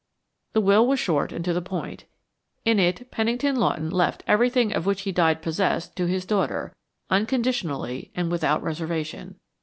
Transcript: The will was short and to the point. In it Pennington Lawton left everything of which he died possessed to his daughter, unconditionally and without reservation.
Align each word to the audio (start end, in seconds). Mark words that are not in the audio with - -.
The 0.53 0.61
will 0.61 0.87
was 0.87 0.99
short 0.99 1.31
and 1.31 1.45
to 1.45 1.53
the 1.53 1.61
point. 1.61 2.05
In 2.65 2.79
it 2.79 3.11
Pennington 3.11 3.55
Lawton 3.55 3.91
left 3.91 4.23
everything 4.25 4.73
of 4.73 4.87
which 4.87 5.01
he 5.03 5.11
died 5.11 5.43
possessed 5.43 5.95
to 5.97 6.07
his 6.07 6.25
daughter, 6.25 6.75
unconditionally 7.11 8.09
and 8.15 8.31
without 8.31 8.63
reservation. 8.63 9.35